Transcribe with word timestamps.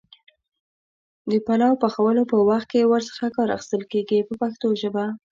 د 1.29 1.31
پلو 1.45 1.71
پخولو 1.83 2.23
په 2.31 2.37
وخت 2.49 2.67
کې 2.71 2.89
ور 2.91 3.01
څخه 3.09 3.25
کار 3.35 3.49
اخیستل 3.57 3.83
کېږي 3.91 4.19
په 4.27 4.33
پښتو 4.41 4.67
ژبه. 4.81 5.05